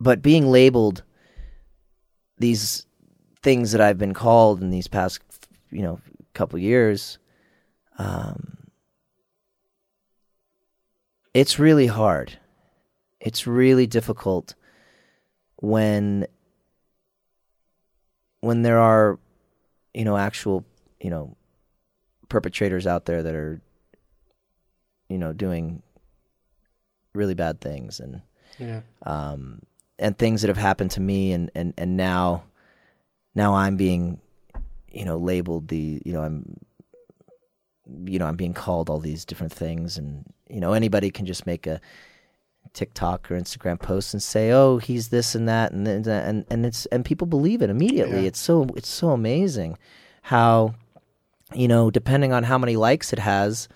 but 0.00 0.22
being 0.22 0.50
labeled 0.50 1.02
these 2.38 2.86
things 3.44 3.72
that 3.72 3.80
I've 3.80 3.98
been 3.98 4.14
called 4.14 4.62
in 4.62 4.70
these 4.70 4.88
past, 4.88 5.20
you 5.70 5.82
know, 5.82 6.00
couple 6.32 6.58
years, 6.58 7.18
um, 7.98 8.56
it's 11.34 11.58
really 11.58 11.86
hard. 11.86 12.38
It's 13.20 13.46
really 13.46 13.86
difficult 13.86 14.54
when 15.56 16.26
when 18.40 18.62
there 18.62 18.78
are, 18.78 19.18
you 19.94 20.04
know, 20.04 20.16
actual, 20.16 20.64
you 21.00 21.10
know, 21.10 21.36
perpetrators 22.28 22.86
out 22.86 23.04
there 23.04 23.22
that 23.22 23.34
are, 23.34 23.60
you 25.08 25.18
know, 25.18 25.32
doing 25.32 25.82
really 27.14 27.34
bad 27.34 27.60
things 27.60 28.00
and 28.00 28.20
yeah 28.58 28.80
um, 29.02 29.60
and 29.98 30.18
things 30.18 30.42
that 30.42 30.48
have 30.48 30.56
happened 30.56 30.90
to 30.90 31.00
me 31.00 31.32
and, 31.32 31.50
and, 31.54 31.72
and 31.76 31.96
now 31.96 32.42
now 33.34 33.54
I'm 33.54 33.76
being 33.76 34.20
you 34.90 35.04
know 35.04 35.16
labeled 35.18 35.68
the 35.68 36.00
you 36.04 36.12
know 36.12 36.22
I'm 36.22 36.56
you 38.06 38.18
know 38.18 38.26
I'm 38.26 38.36
being 38.36 38.54
called 38.54 38.88
all 38.88 39.00
these 39.00 39.24
different 39.24 39.52
things 39.52 39.98
and 39.98 40.24
you 40.48 40.60
know 40.60 40.72
anybody 40.72 41.10
can 41.10 41.26
just 41.26 41.46
make 41.46 41.66
a 41.66 41.80
TikTok 42.72 43.30
or 43.30 43.38
Instagram 43.38 43.78
post 43.80 44.14
and 44.14 44.22
say 44.22 44.50
oh 44.50 44.78
he's 44.78 45.08
this 45.08 45.34
and 45.34 45.48
that 45.48 45.72
and 45.72 45.86
and 45.86 46.06
and, 46.06 46.44
and 46.50 46.66
it's 46.66 46.86
and 46.86 47.04
people 47.04 47.26
believe 47.26 47.62
it 47.62 47.70
immediately 47.70 48.22
Yeah. 48.22 48.28
it's 48.28 48.40
so 48.40 48.66
it's 48.76 48.88
so 48.88 49.10
amazing 49.10 49.76
how 50.22 50.74
you 51.54 51.68
know 51.68 51.90
depending 51.90 52.32
on 52.32 52.42
how 52.44 52.56
many 52.58 52.76
likes 52.76 53.12
it 53.12 53.18
has 53.18 53.68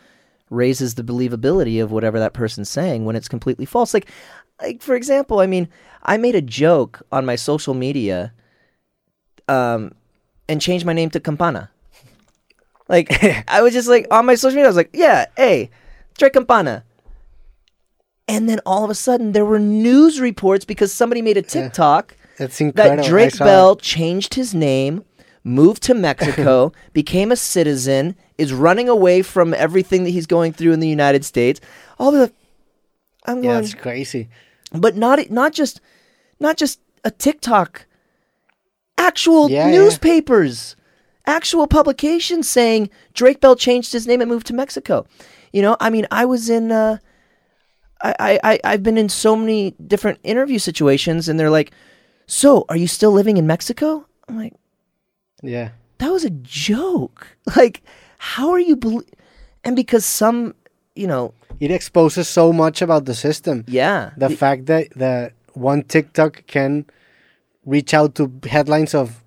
raises 0.50 0.94
the 0.94 1.04
believability 1.04 1.82
of 1.82 1.92
whatever 1.92 2.18
that 2.18 2.32
person's 2.32 2.70
saying 2.70 3.04
when 3.04 3.14
it's 3.14 3.28
completely 3.28 3.66
false 3.66 3.92
like 3.92 4.10
like 4.62 4.80
for 4.80 4.94
example 4.94 5.40
i 5.40 5.46
mean 5.46 5.68
i 6.04 6.16
made 6.16 6.34
a 6.34 6.40
joke 6.40 7.02
on 7.12 7.26
my 7.26 7.36
social 7.36 7.74
media 7.74 8.32
um 9.48 9.92
and 10.48 10.60
changed 10.60 10.84
my 10.86 10.92
name 10.92 11.10
to 11.10 11.20
campana 11.20 11.70
like 12.88 13.08
i 13.48 13.62
was 13.62 13.72
just 13.72 13.88
like 13.88 14.06
on 14.10 14.26
my 14.26 14.34
social 14.34 14.54
media 14.56 14.64
i 14.66 14.68
was 14.68 14.76
like 14.76 14.90
yeah 14.92 15.26
hey 15.36 15.70
Drake 16.16 16.32
campana 16.32 16.84
And 18.28 18.48
then 18.48 18.60
all 18.66 18.84
of 18.84 18.90
a 18.90 18.94
sudden, 18.94 19.32
there 19.32 19.46
were 19.46 19.58
news 19.58 20.20
reports 20.20 20.64
because 20.66 20.92
somebody 20.92 21.22
made 21.22 21.38
a 21.38 21.42
TikTok 21.42 22.14
That's 22.36 22.60
incredible. 22.60 22.96
that 23.02 23.08
Drake 23.08 23.38
Bell 23.38 23.76
changed 23.76 24.34
his 24.34 24.52
name, 24.52 25.02
moved 25.44 25.82
to 25.84 25.94
Mexico, 25.94 26.72
became 26.92 27.32
a 27.32 27.36
citizen, 27.36 28.14
is 28.36 28.52
running 28.52 28.86
away 28.86 29.22
from 29.22 29.54
everything 29.54 30.04
that 30.04 30.10
he's 30.10 30.26
going 30.26 30.52
through 30.52 30.74
in 30.74 30.80
the 30.80 30.88
United 30.88 31.24
States. 31.24 31.58
All 31.98 32.12
the 32.12 32.30
I'm. 33.24 33.42
Yeah, 33.42 33.52
going, 33.52 33.62
that's 33.62 33.74
crazy. 33.74 34.28
but 34.72 34.94
not 34.94 35.30
not 35.30 35.54
just 35.56 35.80
not 36.38 36.58
just 36.60 36.80
a 37.04 37.10
TikTok. 37.10 37.86
Actual 38.98 39.50
Yeah, 39.50 39.68
yeah. 39.68 39.72
newspapers, 39.78 40.76
actual 41.26 41.66
publications 41.66 42.48
saying 42.50 42.90
Drake 43.14 43.40
Bell 43.40 43.56
changed 43.56 43.92
his 43.92 44.06
name 44.06 44.20
and 44.20 44.30
moved 44.30 44.46
to 44.48 44.54
Mexico. 44.54 45.06
You 45.52 45.62
know, 45.62 45.76
I 45.80 45.88
mean, 45.90 46.06
I 46.10 46.24
was 46.26 46.50
in. 46.50 46.70
Uh, 46.72 46.98
I, 48.00 48.38
I, 48.44 48.60
I've 48.62 48.82
been 48.82 48.96
in 48.98 49.08
so 49.08 49.34
many 49.34 49.72
different 49.84 50.18
interview 50.22 50.58
situations, 50.58 51.28
and 51.28 51.38
they're 51.38 51.50
like, 51.50 51.72
"So, 52.26 52.64
are 52.68 52.76
you 52.76 52.86
still 52.86 53.10
living 53.12 53.36
in 53.38 53.46
Mexico?" 53.46 54.06
I'm 54.28 54.36
like, 54.36 54.54
Yeah. 55.42 55.70
"That 55.98 56.12
was 56.12 56.24
a 56.24 56.30
joke. 56.30 57.36
Like, 57.56 57.82
how 58.18 58.50
are 58.50 58.60
you?" 58.60 58.76
Bel-? 58.76 59.02
And 59.64 59.74
because 59.74 60.04
some, 60.04 60.54
you 60.94 61.06
know, 61.08 61.32
It 61.60 61.70
exposes 61.72 62.28
so 62.28 62.52
much 62.52 62.82
about 62.82 63.04
the 63.06 63.14
system. 63.14 63.64
yeah, 63.66 64.10
The 64.16 64.30
fact 64.30 64.66
that 64.66 64.90
that 64.96 65.32
one 65.54 65.82
TikTok 65.82 66.46
can 66.46 66.84
reach 67.68 67.92
out 67.92 68.14
to 68.14 68.32
headlines 68.48 68.94
of 68.94 69.22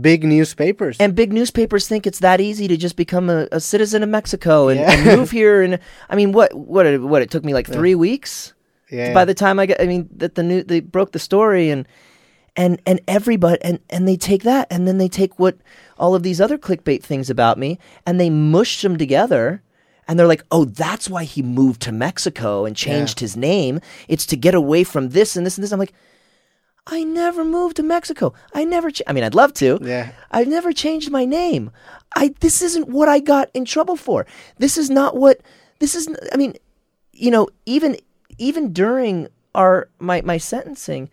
big 0.00 0.22
newspapers. 0.22 0.96
And 1.00 1.14
big 1.14 1.32
newspapers 1.32 1.88
think 1.88 2.06
it's 2.06 2.20
that 2.20 2.40
easy 2.40 2.68
to 2.68 2.76
just 2.76 2.96
become 2.96 3.28
a, 3.28 3.48
a 3.50 3.60
citizen 3.60 4.02
of 4.02 4.08
Mexico 4.08 4.68
and, 4.68 4.78
Yeah. 4.80 4.92
and 4.92 5.18
move 5.18 5.30
here. 5.40 5.62
And 5.62 5.80
I 6.08 6.16
mean, 6.16 6.32
what 6.32 6.54
what 6.54 6.86
it, 6.86 7.02
what 7.02 7.22
it 7.22 7.30
took 7.30 7.44
me 7.44 7.52
like 7.52 7.66
three 7.66 7.94
weeks 7.96 8.54
yeah. 8.90 9.12
by 9.12 9.24
the 9.24 9.34
time 9.34 9.58
I 9.58 9.66
got. 9.66 9.80
I 9.80 9.86
mean, 9.86 10.08
that 10.16 10.36
the 10.36 10.42
new 10.42 10.62
they 10.62 10.80
broke 10.80 11.12
the 11.12 11.18
story 11.18 11.70
and 11.70 11.86
and 12.56 12.80
and 12.86 13.00
everybody 13.08 13.58
and 13.62 13.80
and 13.90 14.06
they 14.06 14.16
take 14.16 14.44
that 14.44 14.68
and 14.70 14.86
then 14.86 14.98
they 14.98 15.08
take 15.08 15.38
what 15.38 15.58
all 15.98 16.14
of 16.14 16.22
these 16.22 16.40
other 16.40 16.58
clickbait 16.58 17.02
things 17.02 17.28
about 17.28 17.58
me 17.58 17.78
and 18.06 18.20
they 18.20 18.30
mush 18.30 18.82
them 18.82 18.96
together. 18.96 19.62
And 20.08 20.18
they're 20.18 20.26
like, 20.26 20.44
oh, 20.50 20.64
that's 20.64 21.08
why 21.08 21.22
he 21.22 21.40
moved 21.40 21.82
to 21.82 21.92
Mexico 21.92 22.64
and 22.64 22.74
changed 22.74 23.20
his 23.20 23.36
name. 23.36 23.78
It's 24.08 24.26
to 24.26 24.36
get 24.36 24.56
away 24.56 24.82
from 24.82 25.10
this 25.10 25.36
and 25.36 25.46
this 25.46 25.56
and 25.56 25.62
this. 25.62 25.70
I'm 25.70 25.78
like, 25.78 25.94
I 26.86 27.04
never 27.04 27.44
moved 27.44 27.76
to 27.76 27.82
Mexico. 27.82 28.32
I 28.54 28.64
never. 28.64 28.90
Ch- 28.90 29.02
I 29.06 29.12
mean, 29.12 29.24
I'd 29.24 29.34
love 29.34 29.52
to. 29.54 29.78
Yeah. 29.82 30.12
I've 30.30 30.48
never 30.48 30.72
changed 30.72 31.10
my 31.10 31.24
name. 31.24 31.70
I 32.16 32.34
this 32.40 32.62
isn't 32.62 32.88
what 32.88 33.08
I 33.08 33.20
got 33.20 33.50
in 33.54 33.64
trouble 33.64 33.96
for. 33.96 34.26
This 34.58 34.76
is 34.76 34.90
not 34.90 35.16
what 35.16 35.40
this 35.78 35.94
is 35.94 36.08
I 36.32 36.36
mean, 36.36 36.54
you 37.12 37.30
know, 37.30 37.48
even 37.66 37.96
even 38.38 38.72
during 38.72 39.28
our 39.54 39.88
my 39.98 40.22
my 40.22 40.38
sentencing 40.38 41.10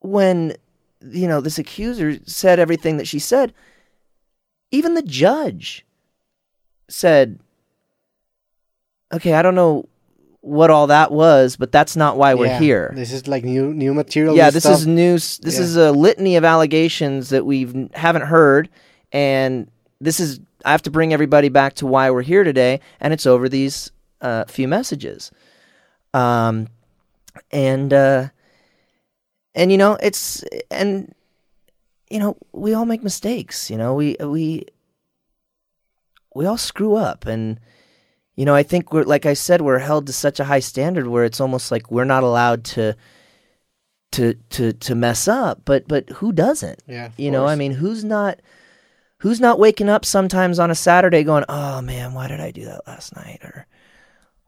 when 0.00 0.56
you 1.00 1.28
know 1.28 1.40
this 1.40 1.58
accuser 1.58 2.18
said 2.26 2.58
everything 2.58 2.96
that 2.96 3.08
she 3.08 3.18
said, 3.18 3.54
even 4.70 4.94
the 4.94 5.02
judge 5.02 5.86
said 6.88 7.38
okay, 9.12 9.34
I 9.34 9.42
don't 9.42 9.54
know 9.54 9.88
what 10.44 10.70
all 10.70 10.88
that 10.88 11.12
was, 11.12 11.56
but 11.56 11.70
that's 11.70 11.94
not 11.96 12.16
why 12.16 12.34
we're 12.34 12.46
Yeah. 12.46 12.58
here 12.58 12.92
This 12.96 13.12
is 13.12 13.26
like 13.28 13.44
new 13.44 13.72
new 13.72 13.94
material. 13.94 14.36
yeah 14.36 14.50
this 14.50 14.64
stuff. 14.64 14.80
is 14.80 14.86
news 14.86 15.38
this 15.38 15.56
Yeah. 15.56 15.62
is 15.64 15.76
a 15.76 15.92
litany 15.92 16.34
of 16.36 16.44
allegations 16.44 17.28
that 17.30 17.46
we 17.46 17.62
have 17.64 17.90
haven't 17.94 18.22
heard 18.26 18.68
and 19.12 19.70
this 20.00 20.18
is 20.18 20.40
i 20.64 20.72
have 20.72 20.82
to 20.82 20.90
bring 20.90 21.12
everybody 21.12 21.48
back 21.48 21.74
to 21.74 21.86
why 21.86 22.10
we're 22.10 22.22
here 22.22 22.42
today 22.44 22.80
and 23.00 23.12
it's 23.12 23.24
over 23.26 23.48
these 23.48 23.92
uh, 24.20 24.44
few 24.46 24.66
messages 24.66 25.30
um 26.12 26.66
and 27.52 27.92
uh 27.92 28.28
and 29.54 29.70
you 29.70 29.78
know 29.78 29.96
it's 30.02 30.42
and 30.70 31.14
you 32.10 32.18
know 32.18 32.36
we 32.52 32.74
all 32.74 32.84
make 32.84 33.02
mistakes 33.04 33.70
you 33.70 33.76
know 33.76 33.94
we 33.94 34.16
we 34.20 34.66
we 36.34 36.46
all 36.46 36.58
screw 36.58 36.96
up 36.96 37.26
and 37.26 37.60
you 38.42 38.46
know 38.46 38.56
i 38.56 38.64
think 38.64 38.92
we're 38.92 39.04
like 39.04 39.24
i 39.24 39.34
said 39.34 39.60
we're 39.60 39.78
held 39.78 40.04
to 40.08 40.12
such 40.12 40.40
a 40.40 40.44
high 40.44 40.58
standard 40.58 41.06
where 41.06 41.22
it's 41.22 41.40
almost 41.40 41.70
like 41.70 41.92
we're 41.92 42.02
not 42.14 42.24
allowed 42.24 42.64
to 42.64 42.96
to 44.10 44.34
to 44.50 44.72
to 44.72 44.96
mess 44.96 45.28
up 45.28 45.60
but 45.64 45.86
but 45.86 46.10
who 46.18 46.32
doesn't? 46.32 46.82
Yeah, 46.88 47.10
you 47.16 47.30
know 47.30 47.46
i 47.46 47.54
mean 47.54 47.70
who's 47.74 48.02
not 48.02 48.40
who's 49.18 49.38
not 49.40 49.60
waking 49.60 49.88
up 49.88 50.04
sometimes 50.04 50.58
on 50.58 50.72
a 50.72 50.74
saturday 50.74 51.22
going 51.22 51.44
oh 51.48 51.80
man 51.82 52.14
why 52.14 52.26
did 52.26 52.40
i 52.40 52.50
do 52.50 52.64
that 52.64 52.84
last 52.88 53.14
night? 53.14 53.38
or 53.44 53.66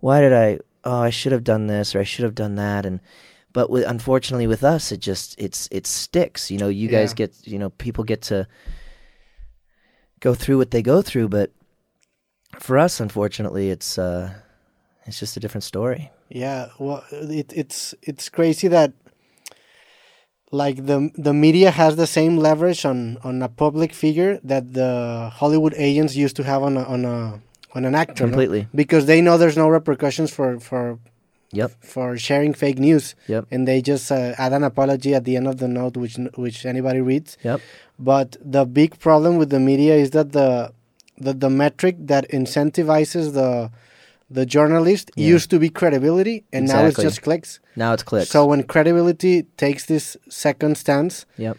why 0.00 0.20
did 0.20 0.32
i 0.32 0.58
oh 0.82 0.98
i 0.98 1.10
should 1.10 1.30
have 1.30 1.44
done 1.44 1.68
this 1.68 1.94
or 1.94 2.00
i 2.00 2.04
should 2.04 2.24
have 2.24 2.34
done 2.34 2.56
that. 2.56 2.84
And 2.84 2.98
but 3.52 3.70
with 3.70 3.84
unfortunately 3.86 4.48
with 4.48 4.64
us 4.64 4.90
it 4.90 4.98
just 4.98 5.36
it's 5.38 5.68
it 5.70 5.86
sticks. 5.86 6.50
You 6.50 6.58
know 6.58 6.68
you 6.68 6.88
guys 6.88 7.12
Yeah. 7.12 7.26
get 7.26 7.46
you 7.46 7.60
know 7.60 7.70
people 7.70 8.02
get 8.02 8.22
to 8.22 8.48
go 10.18 10.34
through 10.34 10.58
what 10.58 10.72
they 10.72 10.82
go 10.82 11.00
through 11.00 11.28
but 11.28 11.52
for 12.60 12.78
us 12.78 13.00
unfortunately 13.00 13.70
it's 13.70 13.98
uh 13.98 14.32
it's 15.06 15.18
just 15.20 15.36
a 15.36 15.40
different 15.40 15.64
story 15.64 16.10
Yeah, 16.30 16.68
well, 16.78 17.04
it, 17.12 17.52
it's 17.54 17.94
it's 18.02 18.28
crazy 18.30 18.68
that 18.68 18.90
like 20.50 20.86
the 20.86 21.10
the 21.16 21.32
media 21.34 21.70
has 21.70 21.96
the 21.96 22.06
same 22.06 22.36
leverage 22.38 22.84
on 22.84 23.18
on 23.22 23.42
a 23.42 23.48
public 23.48 23.92
figure 23.92 24.38
that 24.44 24.72
the 24.72 25.30
Hollywood 25.40 25.74
agents 25.76 26.14
used 26.16 26.36
to 26.36 26.42
have 26.44 26.62
on 26.62 26.76
a 26.76 26.84
on 26.94 27.04
a 27.04 27.40
on 27.76 27.84
an 27.84 27.94
actor. 27.94 28.24
no? 28.24 28.30
Completely. 28.30 28.68
because 28.74 29.06
they 29.06 29.20
know 29.20 29.36
there's 29.36 29.56
no 29.64 29.68
repercussions 29.68 30.30
for 30.36 30.58
for 30.60 30.98
yep 31.52 31.70
for 31.80 32.16
sharing 32.16 32.52
fake 32.54 32.78
news, 32.78 33.14
yep 33.28 33.44
and 33.52 33.66
they 33.68 33.78
just 33.82 34.10
uh, 34.10 34.34
add 34.44 34.52
an 34.52 34.62
apology 34.64 35.14
at 35.14 35.24
the 35.24 35.36
end 35.36 35.46
of 35.48 35.56
the 35.58 35.68
note, 35.68 35.96
which 35.96 36.16
which 36.36 36.64
anybody 36.66 37.00
reads. 37.00 37.36
yep 37.44 37.60
But 37.98 38.36
the 38.40 38.64
big 38.64 38.98
problem 38.98 39.36
with 39.40 39.50
the 39.50 39.60
media 39.60 39.94
is 40.04 40.10
that 40.10 40.28
the 40.32 40.72
the, 41.18 41.32
the 41.32 41.50
metric 41.50 41.96
that 42.00 42.28
incentivizes 42.30 43.32
the 43.34 43.70
the 44.30 44.46
journalist 44.46 45.10
Yeah. 45.16 45.34
used 45.34 45.50
to 45.50 45.58
be 45.58 45.68
credibility, 45.68 46.44
and 46.52 46.66
now 46.66 46.84
it's 46.86 46.96
just 46.98 47.22
clicks. 47.22 47.60
now 47.76 47.92
it's 47.92 48.02
clicks 48.02 48.30
So 48.30 48.46
when 48.46 48.62
credibility 48.64 49.42
takes 49.56 49.84
this 49.86 50.16
second 50.28 50.76
stance, 50.78 51.26
yep 51.36 51.56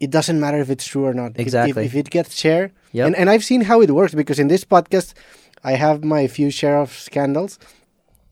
it 0.00 0.10
doesn't 0.10 0.40
matter 0.40 0.58
if 0.58 0.68
it's 0.68 0.84
true 0.84 1.04
or 1.06 1.14
not. 1.14 1.38
Exactly. 1.38 1.84
If, 1.86 1.94
if 1.94 1.94
it 1.94 2.10
gets 2.10 2.34
share, 2.34 2.72
Yep. 2.92 3.06
and 3.06 3.16
and 3.16 3.30
I've 3.30 3.44
seen 3.44 3.60
how 3.70 3.80
it 3.82 3.90
works 3.92 4.14
because 4.14 4.38
in 4.42 4.48
this 4.48 4.64
podcast, 4.64 5.14
I 5.62 5.72
have 5.84 6.02
my 6.02 6.26
few 6.26 6.50
share 6.50 6.76
of 6.84 6.90
scandals, 6.92 7.58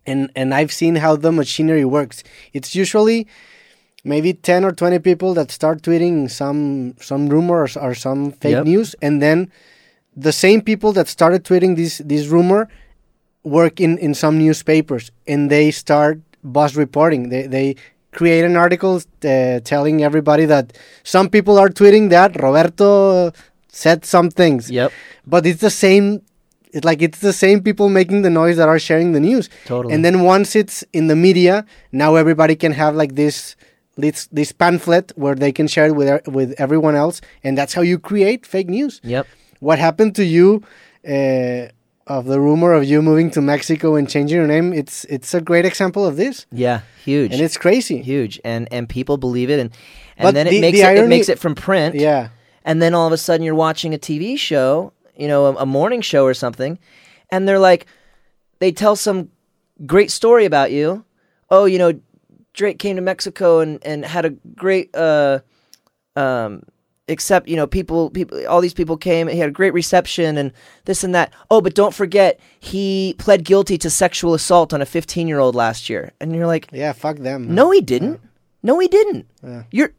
and 0.05 0.31
and 0.35 0.53
I've 0.53 0.73
seen 0.73 0.97
how 0.97 1.15
the 1.17 1.31
machinery 1.33 1.85
works. 1.85 2.25
It's 2.53 2.75
usually 2.75 3.29
maybe 4.03 4.33
10 4.33 4.65
or 4.65 4.73
20 4.73 4.99
people 4.99 5.33
that 5.35 5.51
start 5.53 5.83
tweeting 5.83 6.29
some 6.31 6.95
some 7.01 7.29
rumors 7.29 7.77
or 7.77 7.95
some 7.95 8.33
fake 8.33 8.53
Yep. 8.59 8.65
news 8.67 8.89
and 9.01 9.23
then 9.23 9.39
the 10.17 10.33
same 10.33 10.61
people 10.61 10.93
that 10.93 11.09
started 11.09 11.45
tweeting 11.45 11.77
this 11.77 11.99
this 12.05 12.27
rumor 12.27 12.69
work 13.43 13.81
in 13.81 13.99
in 13.99 14.15
some 14.15 14.39
newspapers 14.39 15.11
and 15.27 15.51
they 15.51 15.71
start 15.71 16.21
buzz 16.43 16.77
reporting. 16.77 17.29
They 17.29 17.47
they 17.47 17.77
create 18.13 18.45
an 18.45 18.57
article 18.57 19.01
uh, 19.25 19.61
telling 19.61 20.03
everybody 20.03 20.45
that 20.47 20.77
some 21.05 21.29
people 21.29 21.59
are 21.59 21.69
tweeting 21.69 22.11
that 22.11 22.41
roberto 22.43 23.31
said 23.69 24.05
some 24.05 24.31
things. 24.31 24.71
Yep. 24.71 24.93
But 25.27 25.47
it's 25.47 25.61
the 25.61 25.71
same 25.71 26.23
it's 26.73 26.85
like 26.85 27.03
it's 27.03 27.21
the 27.21 27.33
same 27.33 27.63
people 27.63 27.89
making 27.89 28.23
the 28.23 28.31
noise 28.31 28.57
that 28.57 28.69
are 28.69 28.79
sharing 28.79 29.13
the 29.13 29.21
news. 29.21 29.49
Totally. 29.67 29.95
and 29.95 30.05
then 30.05 30.23
once 30.23 30.57
it's 30.57 30.85
in 30.93 31.07
the 31.07 31.17
media 31.17 31.65
now 31.93 32.17
everybody 32.17 32.57
can 32.57 32.73
have 32.73 32.95
like 32.97 33.15
this 33.15 33.57
this 33.97 34.27
this 34.33 34.51
pamphlet 34.51 35.13
where 35.17 35.35
they 35.35 35.53
can 35.53 35.69
share 35.69 35.87
it 35.87 35.95
with 35.95 36.27
with 36.27 36.55
everyone 36.59 36.97
else 36.97 37.21
and 37.45 37.57
that's 37.57 37.75
how 37.75 37.83
you 37.83 37.99
create 37.99 38.45
fake 38.45 38.69
news. 38.69 39.01
Yep 39.05 39.27
what 39.61 39.79
happened 39.79 40.15
to 40.17 40.25
you 40.25 40.63
uh, 41.09 41.69
of 42.07 42.25
the 42.27 42.41
rumor 42.41 42.73
of 42.73 42.85
you 42.85 43.01
moving 43.03 43.31
to 43.31 43.41
mexico 43.41 43.95
and 43.95 44.09
changing 44.11 44.37
your 44.37 44.47
name 44.47 44.73
it's 44.73 45.05
it's 45.05 45.33
a 45.35 45.41
great 45.41 45.65
example 45.65 46.05
of 46.05 46.17
this. 46.17 46.47
Yeah 46.51 46.81
huge. 47.05 47.33
And 47.33 47.41
it's 47.41 47.57
crazy. 47.57 48.03
Huge. 48.03 48.41
And 48.45 48.69
and 48.73 48.89
people 48.89 49.17
believe 49.17 49.51
it. 49.51 49.59
And 49.61 49.71
and 50.17 50.27
But 50.27 50.35
then 50.35 50.47
the- 50.47 50.59
it 50.59 50.61
makes 50.61 50.79
the 50.79 50.91
it, 50.93 50.99
it 51.05 51.09
makes 51.09 51.29
it 51.29 51.39
from 51.39 51.55
print. 51.55 51.95
Yeah. 51.95 52.29
And 52.65 52.83
then 52.83 52.95
all 52.95 53.07
of 53.07 53.13
a 53.13 53.17
sudden 53.17 53.43
you're 53.45 53.55
watching 53.55 53.95
a 53.95 53.99
TV 53.99 54.37
show, 54.39 54.93
you 55.17 55.29
know, 55.29 55.47
a, 55.47 55.55
a 55.63 55.67
morning 55.67 56.03
show 56.03 56.25
or 56.25 56.35
something, 56.35 56.79
and 57.31 57.49
they're 57.49 57.59
like, 57.59 57.87
they 58.59 58.71
tell 58.73 58.97
some 58.97 59.31
great 59.87 60.11
story 60.11 60.45
about 60.45 60.71
you. 60.71 61.05
Oh, 61.49 61.65
you 61.65 61.79
know, 61.79 61.93
Drake 62.53 62.79
came 62.79 62.97
to 62.97 63.03
Mexico 63.03 63.61
and 63.61 63.79
and 63.85 64.05
had 64.05 64.25
a 64.25 64.31
great 64.31 64.95
uh 64.95 65.41
um 66.17 66.63
except 67.11 67.49
you 67.49 67.57
know 67.57 67.67
people 67.67 68.09
people 68.11 68.47
all 68.47 68.61
these 68.61 68.75
people 68.75 68.97
came 68.97 69.29
he 69.29 69.39
had 69.39 69.49
a 69.49 69.53
great 69.53 69.75
reception 69.75 70.39
and 70.39 70.53
this 70.85 71.05
and 71.05 71.15
that 71.15 71.33
oh 71.51 71.61
but 71.61 71.75
don't 71.75 71.95
forget 71.95 72.41
he 72.59 73.15
pled 73.19 73.45
guilty 73.45 73.77
to 73.77 73.91
sexual 73.91 74.33
assault 74.35 74.73
on 74.73 74.81
a 74.81 74.87
15 74.87 75.29
year 75.29 75.39
old 75.39 75.55
last 75.55 75.91
year 75.91 76.13
and 76.21 76.35
you're 76.35 76.47
like 76.47 76.69
yeah 76.73 76.93
fuck 76.93 77.17
them 77.19 77.55
no 77.55 77.71
he 77.71 77.81
didn't 77.81 78.21
no 78.63 78.79
he 78.79 78.89
didn't 78.89 79.27
Yeah. 79.43 79.65
you're 79.71 79.93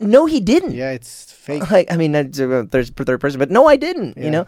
no 0.00 0.26
he 0.26 0.40
didn't 0.40 0.72
yeah 0.74 0.90
it's 0.90 1.32
fake 1.32 1.70
like 1.70 1.90
I 1.92 1.96
mean 1.96 2.12
that's, 2.12 2.40
uh, 2.40 2.64
there's 2.70 2.90
third 2.90 3.20
person, 3.20 3.38
but 3.38 3.50
no, 3.50 3.66
I 3.66 3.76
didn't. 3.76 4.16
Yeah. 4.16 4.24
You 4.24 4.30
know, 4.30 4.46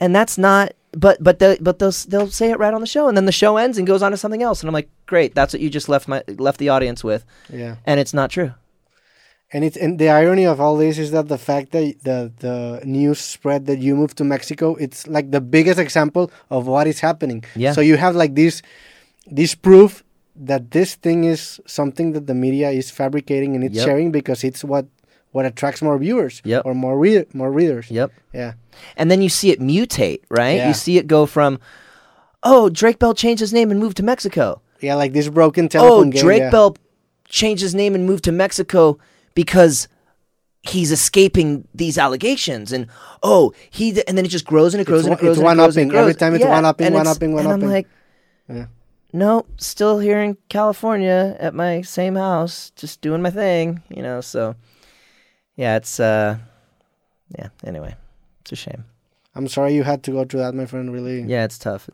and 0.00 0.14
that's 0.14 0.38
not. 0.38 0.72
But 0.92 1.22
but 1.22 1.38
they 1.38 1.56
but 1.60 1.78
they'll 1.78 1.92
they'll 2.08 2.30
say 2.30 2.50
it 2.50 2.58
right 2.58 2.74
on 2.74 2.80
the 2.80 2.86
show, 2.86 3.08
and 3.08 3.16
then 3.16 3.24
the 3.26 3.32
show 3.32 3.56
ends 3.56 3.78
and 3.78 3.86
goes 3.86 4.02
on 4.02 4.10
to 4.10 4.16
something 4.16 4.42
else, 4.42 4.60
and 4.60 4.68
I'm 4.68 4.74
like, 4.74 4.90
great, 5.06 5.34
that's 5.34 5.52
what 5.54 5.60
you 5.62 5.70
just 5.70 5.88
left 5.88 6.06
my 6.06 6.22
left 6.38 6.58
the 6.58 6.68
audience 6.68 7.02
with, 7.02 7.24
Yeah. 7.50 7.76
and 7.86 7.98
it's 7.98 8.12
not 8.14 8.30
true. 8.30 8.52
And 9.54 9.64
it's 9.64 9.76
and 9.76 9.98
the 9.98 10.08
irony 10.08 10.46
of 10.46 10.60
all 10.60 10.76
this 10.76 10.96
is 10.98 11.10
that 11.10 11.28
the 11.28 11.36
fact 11.38 11.72
that 11.72 11.94
the 12.04 12.32
the 12.38 12.80
news 12.84 13.18
spread 13.18 13.66
that 13.66 13.78
you 13.80 13.94
moved 13.94 14.16
to 14.18 14.24
Mexico, 14.24 14.74
it's 14.76 15.06
like 15.06 15.30
the 15.30 15.40
biggest 15.40 15.78
example 15.78 16.30
of 16.50 16.66
what 16.66 16.86
is 16.86 17.00
happening. 17.00 17.44
Yeah. 17.54 17.72
So 17.72 17.80
you 17.82 17.96
have 17.96 18.16
like 18.16 18.34
this 18.34 18.62
this 19.26 19.54
proof 19.54 20.02
that 20.34 20.70
this 20.70 20.94
thing 20.94 21.24
is 21.24 21.60
something 21.66 22.12
that 22.12 22.26
the 22.26 22.34
media 22.34 22.70
is 22.70 22.90
fabricating 22.90 23.54
and 23.54 23.62
it's 23.62 23.76
Yep. 23.76 23.84
sharing 23.84 24.10
because 24.10 24.42
it's 24.42 24.64
what 24.64 24.86
what 25.32 25.44
attracts 25.44 25.82
more 25.82 25.98
viewers 25.98 26.40
Yep. 26.44 26.62
or 26.64 26.74
more 26.74 26.98
read 26.98 27.34
more 27.34 27.52
readers. 27.52 27.90
Yep. 27.90 28.10
Yeah. 28.32 28.52
And 28.96 29.10
then 29.10 29.20
you 29.20 29.28
see 29.28 29.50
it 29.50 29.60
mutate, 29.60 30.20
right? 30.30 30.56
Yeah. 30.56 30.68
You 30.68 30.74
see 30.74 30.96
it 30.96 31.06
go 31.06 31.26
from, 31.26 31.58
oh, 32.42 32.68
Drake 32.70 32.98
Bell 32.98 33.14
changed 33.14 33.40
his 33.40 33.52
name 33.52 33.70
and 33.70 33.78
moved 33.80 33.96
to 33.98 34.02
Mexico. 34.02 34.60
Yeah, 34.80 34.94
like 34.96 35.12
this 35.12 35.28
broken 35.28 35.66
Oh, 35.66 35.68
telephone 35.68 36.10
game. 36.10 36.22
Drake 36.22 36.40
yeah. 36.40 36.50
Bell 36.50 36.76
changed 37.28 37.62
his 37.62 37.74
name 37.74 37.94
and 37.94 38.04
moved 38.06 38.24
to 38.24 38.32
Mexico 38.32 38.98
because 39.34 39.88
he's 40.62 40.92
escaping 40.92 41.66
these 41.74 41.98
allegations. 41.98 42.72
And 42.72 42.86
oh, 43.22 43.52
he 43.70 43.90
and 44.06 44.16
then 44.16 44.24
it 44.24 44.28
just 44.28 44.44
grows 44.46 44.74
and 44.74 44.80
it 44.80 44.86
grows 44.86 45.04
and 45.06 45.14
it 45.14 45.18
grows 45.20 45.38
it's 45.38 45.40
and 45.40 45.48
it 45.50 45.56
grows 45.56 45.76
and 45.76 45.86
it 45.90 45.92
grows. 45.92 46.00
Every 46.00 46.14
time 46.14 46.34
it's 46.34 46.44
Yeah, 46.44 46.50
one-upping, 46.50 46.86
and 46.86 46.94
it's- 46.94 47.06
one-upping, 47.06 47.28
and 47.30 47.46
one-upping. 47.46 47.62
I'm 47.64 47.70
like, 47.70 47.88
Yeah. 48.48 48.66
no, 49.12 49.44
still 49.56 49.98
here 49.98 50.20
in 50.22 50.36
California 50.48 51.36
at 51.40 51.54
my 51.54 51.82
same 51.82 52.14
house, 52.16 52.70
just 52.76 53.00
doing 53.00 53.22
my 53.22 53.30
thing, 53.30 53.82
you 53.88 54.02
know. 54.02 54.20
So 54.20 54.54
yeah, 55.56 55.76
it's 55.76 55.98
uh, 55.98 56.38
yeah. 57.38 57.48
Anyway, 57.64 57.94
it's 58.42 58.52
a 58.52 58.56
shame. 58.56 58.84
I'm 59.34 59.48
sorry 59.48 59.74
you 59.74 59.82
had 59.82 60.02
to 60.04 60.10
go 60.12 60.24
through 60.24 60.40
that, 60.40 60.54
my 60.54 60.66
friend. 60.66 60.92
Really. 60.92 61.22
Yeah, 61.22 61.44
it's 61.44 61.58
tough. 61.58 61.88
It's 61.88 61.90